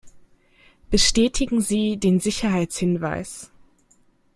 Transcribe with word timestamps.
Bestätigen 0.89 1.61
Sie 1.61 1.97
den 1.99 2.19
Sicherheitshinweis. 2.19 3.51